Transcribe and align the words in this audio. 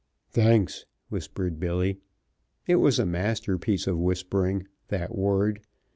"Thanks!" 0.31 0.87
whispered 1.09 1.59
Billy. 1.59 1.99
It 2.65 2.77
was 2.77 2.97
a 2.97 3.05
masterpiece 3.05 3.85
of 3.85 3.99
whispering, 3.99 4.67
that 4.87 5.15
word. 5.15 5.61